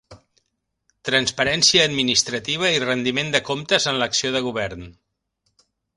Transparència 1.09 1.83
administrativa 1.89 2.71
i 2.77 2.81
rendiment 2.85 3.29
de 3.37 3.43
comptes 3.51 3.87
en 3.93 4.01
l'acció 4.05 4.33
de 4.37 4.43
Govern. 4.47 4.91